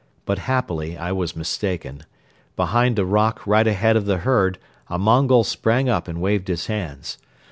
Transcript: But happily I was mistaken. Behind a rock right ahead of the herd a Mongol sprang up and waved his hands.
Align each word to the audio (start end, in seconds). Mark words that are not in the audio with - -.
But 0.25 0.39
happily 0.39 0.97
I 0.97 1.11
was 1.11 1.35
mistaken. 1.35 2.07
Behind 2.55 2.97
a 2.97 3.05
rock 3.05 3.45
right 3.45 3.67
ahead 3.67 3.95
of 3.95 4.05
the 4.07 4.17
herd 4.17 4.57
a 4.87 4.97
Mongol 4.97 5.43
sprang 5.43 5.89
up 5.89 6.07
and 6.07 6.19
waved 6.19 6.47
his 6.47 6.65
hands. 6.65 7.19